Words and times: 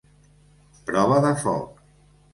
Prova 0.87 1.19
de 1.27 1.31
foc. 1.45 1.87